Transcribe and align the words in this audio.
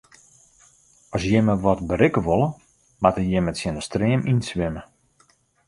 As 1.15 1.21
jimme 1.31 1.55
wat 1.63 1.79
berikke 1.89 2.21
wolle, 2.27 2.49
moatte 3.01 3.21
jimme 3.31 3.51
tsjin 3.53 3.77
de 3.77 3.83
stream 3.87 4.21
yn 4.31 4.39
swimme. 4.49 4.81